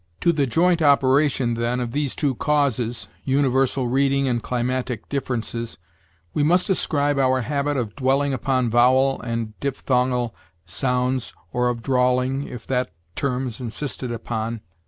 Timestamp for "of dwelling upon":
7.77-8.67